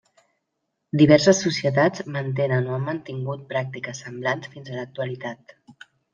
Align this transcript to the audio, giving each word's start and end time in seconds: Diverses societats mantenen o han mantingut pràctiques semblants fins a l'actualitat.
Diverses 1.01 1.41
societats 1.47 2.03
mantenen 2.15 2.71
o 2.71 2.73
han 2.79 2.87
mantingut 2.89 3.45
pràctiques 3.53 4.03
semblants 4.07 4.53
fins 4.57 4.75
a 4.75 4.81
l'actualitat. 4.81 5.57